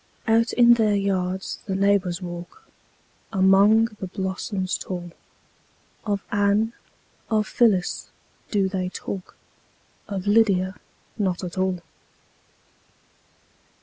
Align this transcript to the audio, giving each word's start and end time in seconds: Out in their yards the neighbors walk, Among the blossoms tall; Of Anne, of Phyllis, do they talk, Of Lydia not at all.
Out 0.25 0.51
in 0.53 0.73
their 0.73 0.95
yards 0.95 1.59
the 1.67 1.75
neighbors 1.75 2.23
walk, 2.23 2.67
Among 3.31 3.85
the 3.99 4.07
blossoms 4.07 4.75
tall; 4.75 5.11
Of 6.07 6.23
Anne, 6.31 6.73
of 7.29 7.45
Phyllis, 7.45 8.09
do 8.49 8.67
they 8.67 8.89
talk, 8.89 9.35
Of 10.07 10.25
Lydia 10.25 10.73
not 11.19 11.43
at 11.43 11.55
all. 11.55 11.81